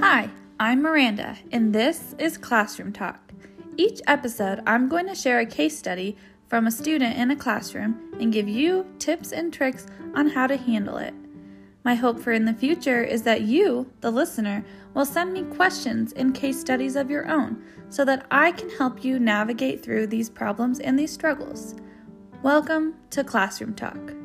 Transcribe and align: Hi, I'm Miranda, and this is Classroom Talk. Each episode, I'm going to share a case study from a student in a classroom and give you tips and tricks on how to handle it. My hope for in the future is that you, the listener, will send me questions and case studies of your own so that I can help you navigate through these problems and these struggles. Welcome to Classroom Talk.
Hi, 0.00 0.28
I'm 0.60 0.82
Miranda, 0.82 1.38
and 1.52 1.74
this 1.74 2.14
is 2.18 2.36
Classroom 2.36 2.92
Talk. 2.92 3.32
Each 3.78 4.00
episode, 4.06 4.60
I'm 4.66 4.90
going 4.90 5.06
to 5.06 5.14
share 5.14 5.40
a 5.40 5.46
case 5.46 5.78
study 5.78 6.18
from 6.48 6.66
a 6.66 6.70
student 6.70 7.16
in 7.16 7.30
a 7.30 7.36
classroom 7.36 8.12
and 8.20 8.30
give 8.30 8.46
you 8.46 8.86
tips 8.98 9.32
and 9.32 9.50
tricks 9.50 9.86
on 10.14 10.28
how 10.28 10.46
to 10.48 10.58
handle 10.58 10.98
it. 10.98 11.14
My 11.82 11.94
hope 11.94 12.20
for 12.20 12.32
in 12.32 12.44
the 12.44 12.52
future 12.52 13.02
is 13.02 13.22
that 13.22 13.42
you, 13.42 13.90
the 14.02 14.10
listener, 14.10 14.66
will 14.92 15.06
send 15.06 15.32
me 15.32 15.44
questions 15.44 16.12
and 16.12 16.34
case 16.34 16.60
studies 16.60 16.94
of 16.94 17.10
your 17.10 17.26
own 17.30 17.64
so 17.88 18.04
that 18.04 18.26
I 18.30 18.52
can 18.52 18.68
help 18.68 19.02
you 19.02 19.18
navigate 19.18 19.82
through 19.82 20.08
these 20.08 20.28
problems 20.28 20.78
and 20.78 20.98
these 20.98 21.12
struggles. 21.12 21.74
Welcome 22.42 22.96
to 23.10 23.24
Classroom 23.24 23.74
Talk. 23.74 24.15